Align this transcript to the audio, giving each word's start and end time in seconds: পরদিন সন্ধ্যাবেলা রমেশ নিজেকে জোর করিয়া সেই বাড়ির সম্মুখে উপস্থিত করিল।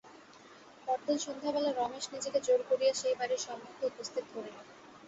পরদিন 0.87 1.17
সন্ধ্যাবেলা 1.19 1.71
রমেশ 1.71 2.05
নিজেকে 2.13 2.39
জোর 2.43 2.61
করিয়া 2.69 2.93
সেই 2.95 3.15
বাড়ির 3.19 3.41
সম্মুখে 3.45 3.83
উপস্থিত 3.91 4.25
করিল। 4.33 4.57